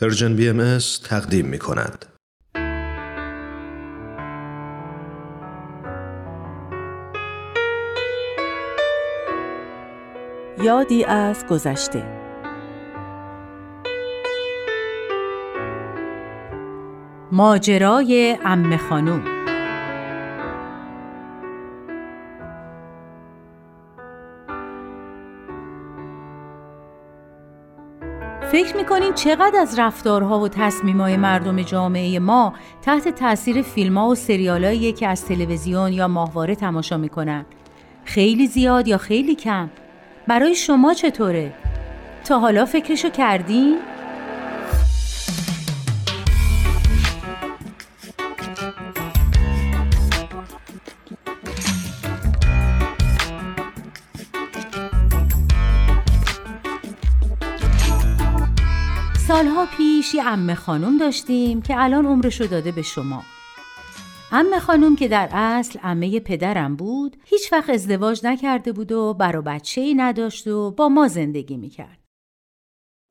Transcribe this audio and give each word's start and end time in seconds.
Persian 0.00 0.36
BM 0.36 0.80
تقدیم 1.04 1.46
می 1.46 1.58
کند. 1.58 2.06
یادی 10.64 11.04
از 11.04 11.46
گذشته 11.46 12.02
ماجرای 17.32 18.38
ام 18.44 18.76
خانوم 18.76 19.31
فکر 28.52 28.76
می‌کنین 28.76 29.14
چقدر 29.14 29.60
از 29.60 29.78
رفتارها 29.78 30.40
و 30.40 30.48
تصمیمهای 30.48 31.16
مردم 31.16 31.62
جامعه 31.62 32.18
ما 32.18 32.54
تحت 32.82 33.08
تاثیر 33.08 33.62
فیلم 33.62 33.98
ها 33.98 34.08
و 34.08 34.14
سریال 34.14 34.92
که 34.92 35.08
از 35.08 35.24
تلویزیون 35.24 35.92
یا 35.92 36.08
ماهواره 36.08 36.54
تماشا 36.54 36.96
می‌کنن 36.96 37.46
خیلی 38.04 38.46
زیاد 38.46 38.88
یا 38.88 38.98
خیلی 38.98 39.34
کم 39.34 39.70
برای 40.26 40.54
شما 40.54 40.94
چطوره؟ 40.94 41.52
تا 42.24 42.38
حالا 42.38 42.64
فکرشو 42.64 43.08
کردین؟ 43.08 43.78
سالها 59.32 59.66
پیش 59.76 60.14
یه 60.14 60.26
امه 60.26 60.54
خانم 60.54 60.98
داشتیم 60.98 61.62
که 61.62 61.74
الان 61.80 62.06
عمرشو 62.06 62.44
داده 62.44 62.72
به 62.72 62.82
شما 62.82 63.22
امه 64.32 64.58
خانم 64.58 64.96
که 64.96 65.08
در 65.08 65.28
اصل 65.32 65.78
امه 65.82 66.20
پدرم 66.20 66.76
بود 66.76 67.16
هیچ 67.24 67.52
وقت 67.52 67.70
ازدواج 67.70 68.26
نکرده 68.26 68.72
بود 68.72 68.92
و 68.92 69.14
برا 69.14 69.42
بچه 69.42 69.80
ای 69.80 69.94
نداشت 69.94 70.46
و 70.46 70.70
با 70.70 70.88
ما 70.88 71.08
زندگی 71.08 71.56
می‌کرد. 71.56 71.98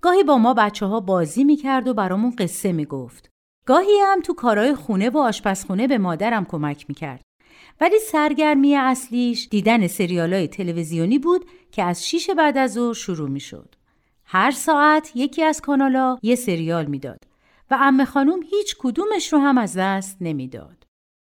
گاهی 0.02 0.24
با 0.24 0.38
ما 0.38 0.54
بچه 0.54 0.86
ها 0.86 1.00
بازی 1.00 1.44
می‌کرد 1.44 1.88
و 1.88 1.94
برامون 1.94 2.36
قصه 2.36 2.72
می‌گفت. 2.72 3.30
گاهی 3.66 4.00
هم 4.06 4.22
تو 4.22 4.34
کارهای 4.34 4.76
خونه 4.76 5.10
و 5.10 5.18
آشپزخونه 5.18 5.88
به 5.88 5.98
مادرم 5.98 6.46
کمک 6.46 6.86
می‌کرد. 6.88 7.22
ولی 7.82 8.00
سرگرمی 8.12 8.76
اصلیش 8.76 9.48
دیدن 9.50 9.88
سریالای 9.88 10.48
تلویزیونی 10.48 11.20
بود 11.20 11.46
که 11.72 11.84
از 11.84 12.08
شیش 12.08 12.30
بعد 12.30 12.58
از 12.58 12.74
ظهر 12.74 12.94
شروع 12.94 13.30
می‌شد. 13.30 13.76
هر 14.34 14.52
ساعت 14.52 15.12
یکی 15.16 15.44
از 15.44 15.62
کانالا 15.62 16.18
یه 16.24 16.36
سریال 16.36 16.86
می‌داد 16.86 17.20
و 17.72 17.78
ام 17.80 18.06
خانوم 18.06 18.40
هیچ 18.50 18.76
کدومش 18.80 19.34
رو 19.34 19.40
هم 19.40 19.58
از 19.58 19.78
دست 19.78 20.18
نمی‌داد. 20.22 20.84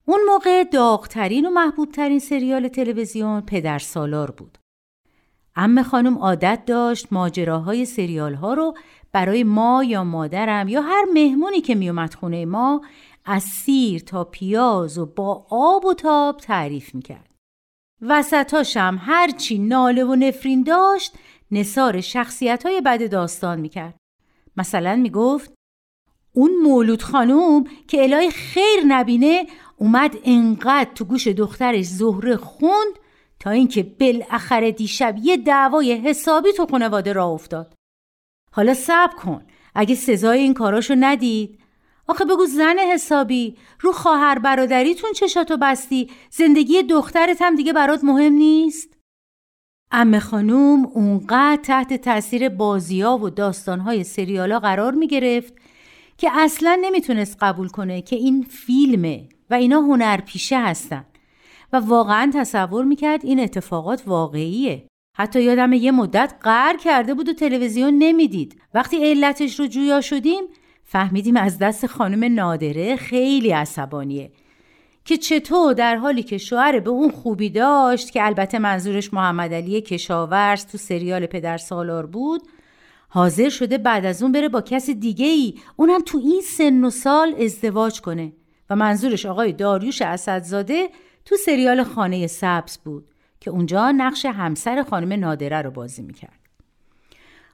اون 0.05 0.19
موقع 0.27 0.63
داغترین 0.63 1.45
و 1.45 1.49
محبوبترین 1.49 2.19
سریال 2.19 2.67
تلویزیون 2.67 3.41
پدر 3.41 3.79
سالار 3.79 4.31
بود. 4.31 4.57
ام 5.55 5.83
خانم 5.83 6.17
عادت 6.17 6.65
داشت 6.65 7.07
ماجراهای 7.11 7.85
سریال 7.85 8.33
ها 8.33 8.53
رو 8.53 8.73
برای 9.11 9.43
ما 9.43 9.83
یا 9.83 10.03
مادرم 10.03 10.67
یا 10.67 10.81
هر 10.81 11.05
مهمونی 11.13 11.61
که 11.61 11.75
میومد 11.75 12.13
خونه 12.13 12.45
ما 12.45 12.81
از 13.25 13.43
سیر 13.43 14.01
تا 14.01 14.23
پیاز 14.23 14.97
و 14.97 15.05
با 15.05 15.45
آب 15.49 15.85
و 15.85 15.93
تاب 15.93 16.37
تعریف 16.37 16.95
می‌کرد. 16.95 17.35
وسطاش 18.01 18.77
هم 18.77 18.99
هرچی 19.01 19.59
ناله 19.59 20.03
و 20.03 20.15
نفرین 20.15 20.63
داشت 20.63 21.13
نصار 21.55 22.01
شخصیت 22.01 22.65
های 22.65 22.81
بد 22.81 23.11
داستان 23.11 23.59
می‌کرد. 23.59 23.97
مثلا 24.57 24.95
می‌گفت 24.95 25.53
اون 26.33 26.51
مولود 26.63 27.03
خانوم 27.03 27.63
که 27.87 28.03
الهی 28.03 28.31
خیر 28.31 28.83
نبینه 28.87 29.47
اومد 29.77 30.17
انقدر 30.23 30.89
تو 30.95 31.05
گوش 31.05 31.27
دخترش 31.27 31.85
زهره 31.85 32.37
خوند 32.37 32.93
تا 33.39 33.51
اینکه 33.51 33.83
بالاخره 33.83 34.71
دیشب 34.71 35.15
یه 35.23 35.37
دعوای 35.37 35.93
حسابی 35.93 36.53
تو 36.53 36.65
خانواده 36.65 37.13
را 37.13 37.25
افتاد. 37.25 37.73
حالا 38.51 38.73
صبر 38.73 39.15
کن 39.15 39.45
اگه 39.75 39.95
سزای 39.95 40.39
این 40.39 40.53
کاراشو 40.53 40.95
ندید 40.99 41.59
آخه 42.07 42.25
بگو 42.25 42.45
زن 42.45 42.79
حسابی 42.79 43.57
رو 43.79 43.91
خواهر 43.91 44.39
برادریتون 44.39 45.11
چشاتو 45.13 45.57
بستی 45.57 46.09
زندگی 46.31 46.83
دخترت 46.83 47.41
هم 47.41 47.55
دیگه 47.55 47.73
برات 47.73 48.03
مهم 48.03 48.33
نیست 48.33 48.94
ام 49.91 50.19
خانوم 50.19 50.85
اونقدر 50.85 51.61
تحت 51.63 51.93
تاثیر 51.93 52.49
بازیا 52.49 53.17
و 53.17 53.29
داستانهای 53.29 54.03
سریالا 54.03 54.59
قرار 54.59 54.93
می 54.93 55.07
گرفت 55.07 55.53
که 56.17 56.29
اصلا 56.33 56.79
نمی‌تونست 56.81 57.37
قبول 57.41 57.67
کنه 57.67 58.01
که 58.01 58.15
این 58.15 58.43
فیلمه 58.43 59.29
و 59.49 59.53
اینا 59.53 59.79
هنرپیشه 59.81 60.59
هستن. 60.59 61.05
و 61.73 61.77
واقعا 61.77 62.31
تصور 62.33 62.85
می‌کرد 62.85 63.25
این 63.25 63.39
اتفاقات 63.39 64.03
واقعیه. 64.07 64.87
حتی 65.17 65.43
یادم 65.43 65.73
یه 65.73 65.91
مدت 65.91 66.33
قهر 66.41 66.77
کرده 66.77 67.13
بود 67.13 67.29
و 67.29 67.33
تلویزیون 67.33 67.93
نمی‌دید. 67.97 68.61
وقتی 68.73 68.97
علتش 69.09 69.59
رو 69.59 69.67
جویا 69.67 70.01
شدیم 70.01 70.43
فهمیدیم 70.83 71.37
از 71.37 71.57
دست 71.57 71.87
خانم 71.87 72.33
نادره 72.33 72.95
خیلی 72.95 73.51
عصبانیه. 73.51 74.31
که 75.05 75.17
چطور 75.17 75.73
در 75.73 75.95
حالی 75.95 76.23
که 76.23 76.37
شوهر 76.37 76.79
به 76.79 76.89
اون 76.89 77.11
خوبی 77.11 77.49
داشت 77.49 78.11
که 78.11 78.25
البته 78.25 78.59
منظورش 78.59 79.13
محمد 79.13 79.53
علی 79.53 79.81
کشاورز 79.81 80.65
تو 80.65 80.77
سریال 80.77 81.25
پدر 81.25 81.57
سالار 81.57 82.05
بود 82.05 82.41
حاضر 83.09 83.49
شده 83.49 83.77
بعد 83.77 84.05
از 84.05 84.23
اون 84.23 84.31
بره 84.31 84.49
با 84.49 84.61
کس 84.61 84.89
دیگه 84.89 85.25
ای 85.25 85.53
اونم 85.75 86.01
تو 86.05 86.17
این 86.17 86.41
سن 86.41 86.83
و 86.83 86.89
سال 86.89 87.35
ازدواج 87.39 88.01
کنه. 88.01 88.33
و 88.69 88.75
منظورش 88.75 89.25
آقای 89.25 89.53
داریوش 89.53 90.01
اسدزاده 90.01 90.89
تو 91.25 91.35
سریال 91.35 91.83
خانه 91.83 92.27
سبز 92.27 92.77
بود 92.77 93.07
که 93.39 93.51
اونجا 93.51 93.91
نقش 93.91 94.25
همسر 94.25 94.83
خانم 94.83 95.19
نادره 95.19 95.61
رو 95.61 95.71
بازی 95.71 96.01
می‌کرد. 96.01 96.39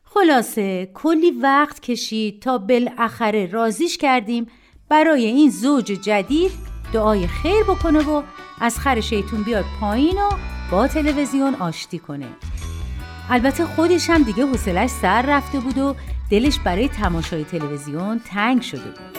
خلاصه 0.03 0.91
کلی 0.93 1.31
وقت 1.31 1.79
کشید 1.79 2.41
تا 2.41 2.57
بالاخره 2.57 3.45
رازیش 3.51 3.97
کردیم 3.97 4.47
برای 4.89 5.25
این 5.25 5.49
زوج 5.49 5.85
جدید 5.85 6.70
دعای 6.93 7.27
خیر 7.27 7.63
بکنه 7.63 7.99
و 7.99 8.21
از 8.61 8.79
خر 8.79 9.01
شیطون 9.01 9.43
بیاد 9.43 9.65
پایین 9.79 10.17
و 10.17 10.29
با 10.71 10.87
تلویزیون 10.87 11.55
آشتی 11.55 11.99
کنه. 11.99 12.27
البته 13.29 13.65
خودش 13.65 14.09
هم 14.09 14.23
دیگه 14.23 14.45
حوصلش 14.45 14.89
سر 14.89 15.21
رفته 15.21 15.59
بود 15.59 15.77
و 15.77 15.95
دلش 16.29 16.59
برای 16.59 16.87
تماشای 16.87 17.43
تلویزیون 17.43 18.21
تنگ 18.25 18.61
شده 18.61 18.81
بود. 18.81 19.17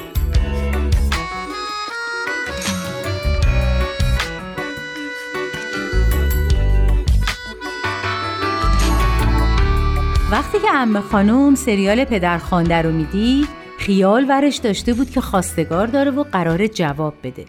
وقتی 10.30 10.58
که 10.58 10.70
ام 10.74 11.00
خانوم 11.00 11.54
سریال 11.54 12.04
پدرخوانده 12.04 12.82
رو 12.82 12.92
می‌دید 12.92 13.48
خیال 13.78 14.26
ورش 14.28 14.56
داشته 14.56 14.94
بود 14.94 15.10
که 15.10 15.20
خواستگار 15.20 15.86
داره 15.86 16.10
و 16.10 16.22
قرار 16.22 16.66
جواب 16.66 17.14
بده. 17.22 17.44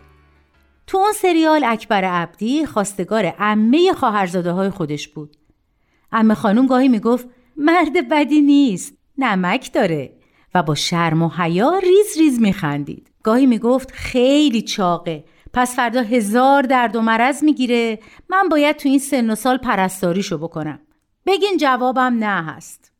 تو 0.94 1.00
اون 1.00 1.14
سریال 1.14 1.64
اکبر 1.64 2.04
عبدی 2.04 2.66
خواستگار 2.66 3.26
عمه 3.26 3.94
خواهرزاده 3.94 4.52
های 4.52 4.70
خودش 4.70 5.08
بود. 5.08 5.38
عمه 6.12 6.34
خانم 6.34 6.68
گاهی 6.68 6.88
می‌گفت 6.88 7.28
مرد 7.58 8.10
بدی 8.10 8.42
نیست 8.42 8.98
نمک 9.18 9.74
داره 9.74 10.14
و 10.56 10.64
با 10.64 10.76
شرم 10.76 11.22
و 11.22 11.30
حیا 11.30 11.78
ریز 11.78 12.18
ریز 12.18 12.42
میخندید. 12.42 13.12
گاهی 13.24 13.46
می‌گفت 13.46 13.92
خیلی 13.92 14.62
چاقه 14.62 15.24
پس 15.54 15.76
فردا 15.76 16.02
هزار 16.02 16.62
درد 16.62 16.96
و 16.96 17.02
مرض 17.02 17.44
می‌گیره 17.44 18.00
من 18.30 18.50
باید 18.50 18.76
تو 18.76 18.90
این 18.90 19.00
سن 19.00 19.30
و 19.30 19.36
سال 19.36 19.58
پرستاریشو 19.58 20.38
بکنم. 20.38 20.80
بگین 21.26 21.58
جوابم 21.58 22.18
نه 22.20 22.44
هست. 22.44 22.92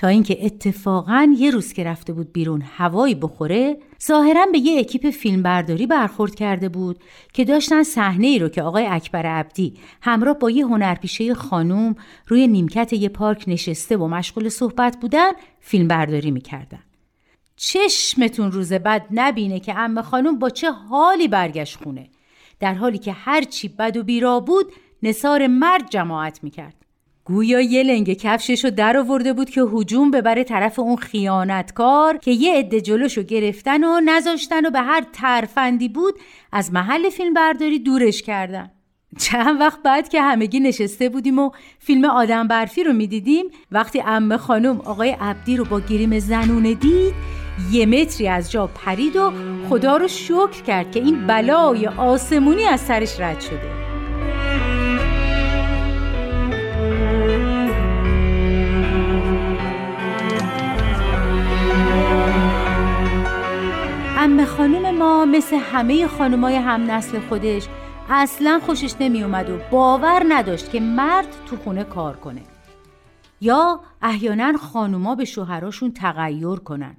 تا 0.00 0.08
اینکه 0.08 0.46
اتفاقا 0.46 1.34
یه 1.38 1.50
روز 1.50 1.72
که 1.72 1.84
رفته 1.84 2.12
بود 2.12 2.32
بیرون 2.32 2.62
هوایی 2.76 3.14
بخوره 3.14 3.76
ظاهرا 4.06 4.46
به 4.52 4.58
یه 4.58 4.80
اکیپ 4.80 5.10
فیلم 5.10 5.42
برداری 5.42 5.86
برخورد 5.86 6.34
کرده 6.34 6.68
بود 6.68 6.98
که 7.32 7.44
داشتن 7.44 7.82
صحنه 7.82 8.26
ای 8.26 8.38
رو 8.38 8.48
که 8.48 8.62
آقای 8.62 8.86
اکبر 8.86 9.26
عبدی 9.26 9.74
همراه 10.02 10.38
با 10.38 10.50
یه 10.50 10.66
هنرپیشه 10.66 11.34
خانوم 11.34 11.96
روی 12.26 12.46
نیمکت 12.48 12.92
یه 12.92 13.08
پارک 13.08 13.44
نشسته 13.46 13.96
و 13.96 14.08
مشغول 14.08 14.48
صحبت 14.48 14.96
بودن 15.00 15.32
فیلم 15.60 15.88
برداری 15.88 16.30
می‌کردن. 16.30 16.82
چشمتون 17.56 18.52
روز 18.52 18.72
بعد 18.72 19.06
نبینه 19.10 19.60
که 19.60 19.78
ام 19.78 20.02
خانوم 20.02 20.38
با 20.38 20.50
چه 20.50 20.70
حالی 20.70 21.28
برگشت 21.28 21.76
خونه. 21.82 22.08
در 22.60 22.74
حالی 22.74 22.98
که 22.98 23.12
هرچی 23.12 23.68
بد 23.68 23.96
و 23.96 24.02
بیرا 24.02 24.40
بود 24.40 24.72
نصار 25.02 25.46
مرد 25.46 25.90
جماعت 25.90 26.44
می‌کرد. 26.44 26.79
گویا 27.30 27.60
یه 27.60 27.82
لنگ 27.82 28.12
کفششو 28.12 28.70
در 28.70 28.96
آورده 28.96 29.32
بود 29.32 29.50
که 29.50 29.60
هجوم 29.60 30.10
ببره 30.10 30.44
طرف 30.44 30.78
اون 30.78 30.96
خیانتکار 30.96 32.16
که 32.18 32.30
یه 32.30 32.54
عده 32.54 32.80
جلوشو 32.80 33.22
گرفتن 33.22 33.84
و 33.84 34.00
نذاشتن 34.04 34.66
و 34.66 34.70
به 34.70 34.80
هر 34.80 35.04
ترفندی 35.12 35.88
بود 35.88 36.14
از 36.52 36.72
محل 36.72 37.10
فیلم 37.10 37.34
برداری 37.34 37.78
دورش 37.78 38.22
کردن. 38.22 38.70
چند 39.18 39.60
وقت 39.60 39.82
بعد 39.82 40.08
که 40.08 40.22
همگی 40.22 40.60
نشسته 40.60 41.08
بودیم 41.08 41.38
و 41.38 41.50
فیلم 41.78 42.04
آدم 42.04 42.48
برفی 42.48 42.84
رو 42.84 42.92
می‌دیدیم 42.92 43.46
وقتی 43.72 44.02
امه 44.06 44.36
خانم 44.36 44.80
آقای 44.80 45.16
عبدی 45.20 45.56
رو 45.56 45.64
با 45.64 45.80
گریم 45.80 46.18
زنونه 46.18 46.74
دید 46.74 47.14
یه 47.72 47.86
متری 47.86 48.28
از 48.28 48.50
جا 48.50 48.66
پرید 48.66 49.16
و 49.16 49.32
خدا 49.68 49.96
رو 49.96 50.08
شکر 50.08 50.62
کرد 50.66 50.92
که 50.92 51.00
این 51.00 51.26
بلای 51.26 51.86
آسمونی 51.86 52.64
از 52.64 52.80
سرش 52.80 53.20
رد 53.20 53.40
شده. 53.40 53.89
مثل 65.40 65.56
همه 65.56 66.06
خانمای 66.06 66.56
هم 66.56 66.90
نسل 66.90 67.20
خودش 67.20 67.66
اصلا 68.08 68.60
خوشش 68.66 68.94
نمی 69.00 69.22
اومد 69.22 69.50
و 69.50 69.58
باور 69.70 70.22
نداشت 70.28 70.70
که 70.70 70.80
مرد 70.80 71.26
تو 71.46 71.56
خونه 71.56 71.84
کار 71.84 72.16
کنه. 72.16 72.40
یا 73.40 73.80
احیانا 74.02 74.58
خانوما 74.58 75.14
به 75.14 75.24
شوهراشون 75.24 75.92
تغییر 75.92 76.56
کنن. 76.56 76.96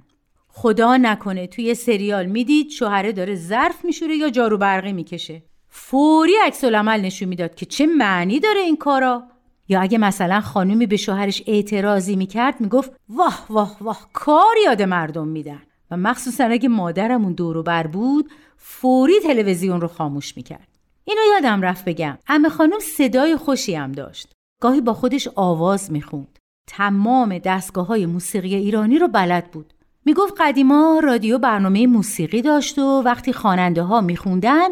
خدا 0.48 0.96
نکنه 0.96 1.46
توی 1.46 1.74
سریال 1.74 2.26
می‌دید 2.26 2.70
شوهره 2.70 3.12
داره 3.12 3.34
ظرف 3.34 3.84
میشوره 3.84 4.16
یا 4.16 4.30
جارو 4.30 4.58
برقی 4.58 4.92
می‌کشه. 4.92 5.42
فوری 5.68 6.32
عکس 6.46 6.64
العمل 6.64 7.00
نشون 7.00 7.28
می‌داد 7.28 7.54
که 7.54 7.66
چه 7.66 7.86
معنی 7.86 8.40
داره 8.40 8.60
این 8.60 8.76
کارا. 8.76 9.22
یا 9.68 9.80
اگه 9.80 9.98
مثلا 9.98 10.40
خانومی 10.40 10.86
به 10.86 10.96
شوهرش 10.96 11.42
اعتراضی 11.46 12.16
می‌کرد 12.16 12.60
می‌گفت 12.60 12.92
واه 13.08 13.46
واه 13.50 13.76
واه 13.80 14.08
کار 14.12 14.54
یاد 14.64 14.82
مردم 14.82 15.28
میدن. 15.28 15.62
و 15.92 15.96
مخصوصا 15.96 16.44
اگه 16.44 16.68
مادرمون 16.68 17.32
دورو 17.32 17.62
بر 17.62 17.86
بود 17.86 18.30
فوری 18.56 19.20
تلویزیون 19.20 19.80
رو 19.80 19.88
خاموش 19.88 20.36
می‌کرد. 20.36 20.68
اینو 21.04 21.20
یادم 21.34 21.62
رفت 21.62 21.84
بگم. 21.84 22.18
امه 22.28 22.48
خانم 22.48 22.78
صدای 22.78 23.36
خوشی 23.36 23.74
هم 23.74 23.92
داشت. 23.92 24.32
گاهی 24.62 24.80
با 24.80 24.94
خودش 24.94 25.28
آواز 25.34 25.92
می‌خوند. 25.92 26.38
تمام 26.68 27.38
دستگاه 27.38 27.86
های 27.86 28.06
موسیقی 28.06 28.54
ایرانی 28.54 28.98
رو 28.98 29.08
بلد 29.08 29.50
بود. 29.50 29.74
می‌گفت 30.04 30.34
قدیما 30.40 31.00
رادیو 31.04 31.38
برنامه 31.38 31.86
موسیقی 31.86 32.42
داشت 32.42 32.78
و 32.78 33.02
وقتی 33.04 33.32
خواننده 33.32 33.82
ها 33.82 34.00
میخوندن 34.00 34.68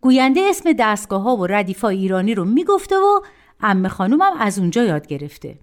گوینده 0.00 0.40
اسم 0.40 0.72
دستگاه 0.78 1.22
ها 1.22 1.36
و 1.36 1.46
ردیفای 1.46 1.96
ایرانی 1.96 2.34
رو 2.34 2.44
می‌گفته 2.44 2.96
و 2.96 3.20
امه 3.60 3.88
خانومم 3.88 4.32
از 4.38 4.58
اونجا 4.58 4.84
یاد 4.84 5.06
گرفته. 5.06 5.58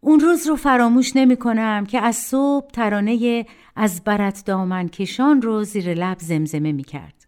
اون 0.00 0.20
روز 0.20 0.46
رو 0.46 0.56
فراموش 0.56 1.16
نمی 1.16 1.36
کنم 1.36 1.86
که 1.86 2.00
از 2.00 2.16
صبح 2.16 2.70
ترانه 2.70 3.46
از 3.76 4.04
برت 4.04 4.42
دامن 4.46 4.88
کشان 4.88 5.42
رو 5.42 5.64
زیر 5.64 5.94
لب 5.94 6.18
زمزمه 6.20 6.72
می 6.72 6.84
کرد. 6.84 7.26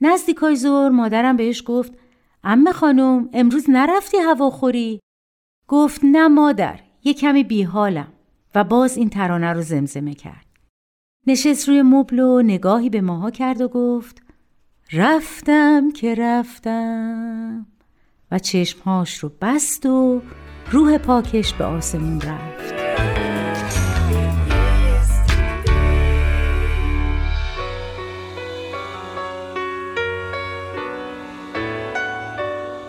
نزدیکای 0.00 0.56
زور 0.56 0.90
مادرم 0.90 1.36
بهش 1.36 1.62
گفت 1.66 1.92
امه 2.44 2.72
خانم 2.72 3.28
امروز 3.32 3.70
نرفتی 3.70 4.16
هواخوری؟ 4.16 5.00
گفت 5.68 6.00
نه 6.04 6.28
مادر 6.28 6.80
یه 7.04 7.14
کمی 7.14 7.44
بیحالم 7.44 8.12
و 8.54 8.64
باز 8.64 8.96
این 8.96 9.08
ترانه 9.08 9.52
رو 9.52 9.62
زمزمه 9.62 10.14
کرد. 10.14 10.46
نشست 11.26 11.68
روی 11.68 11.82
مبل 11.82 12.18
و 12.18 12.42
نگاهی 12.42 12.90
به 12.90 13.00
ماها 13.00 13.30
کرد 13.30 13.60
و 13.60 13.68
گفت 13.68 14.22
رفتم 14.92 15.90
که 15.90 16.14
رفتم 16.14 17.66
و 18.34 18.38
چشمهاش 18.38 19.18
رو 19.18 19.30
بست 19.40 19.86
و 19.86 20.22
روح 20.70 20.98
پاکش 20.98 21.52
به 21.52 21.64
آسمون 21.64 22.20
رفت. 22.20 22.74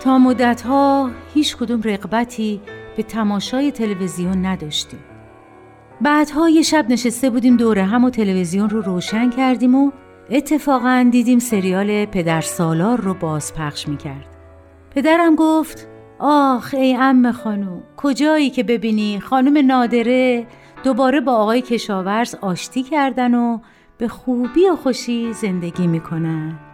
تا 0.00 0.18
مدتها 0.18 1.10
هیچ 1.34 1.56
کدوم 1.56 1.82
رقبتی 1.82 2.60
به 2.96 3.02
تماشای 3.02 3.72
تلویزیون 3.72 4.46
نداشتیم. 4.46 5.00
بعدها 6.00 6.48
یه 6.48 6.62
شب 6.62 6.86
نشسته 6.88 7.30
بودیم 7.30 7.56
دوره 7.56 7.84
هم 7.84 8.04
و 8.04 8.10
تلویزیون 8.10 8.70
رو 8.70 8.80
روشن 8.80 9.30
کردیم 9.30 9.74
و 9.74 9.90
اتفاقا 10.30 11.08
دیدیم 11.12 11.38
سریال 11.38 12.04
پدر 12.04 12.40
سالار 12.40 13.00
رو 13.00 13.14
بازپخش 13.14 13.88
می‌کرد. 13.88 14.35
پدرم 14.96 15.34
گفت 15.34 15.88
آخ 16.18 16.74
ای 16.78 16.96
ام 16.96 17.32
خانوم 17.32 17.82
کجایی 17.96 18.50
که 18.50 18.62
ببینی؟ 18.62 19.20
خانم 19.20 19.66
نادره 19.66 20.46
دوباره 20.84 21.20
با 21.20 21.32
آقای 21.32 21.62
کشاورز 21.62 22.34
آشتی 22.34 22.82
کردن 22.82 23.34
و 23.34 23.58
به 23.98 24.08
خوبی 24.08 24.68
و 24.68 24.76
خوشی 24.76 25.32
زندگی 25.32 25.86
می‌کنن. 25.86 26.65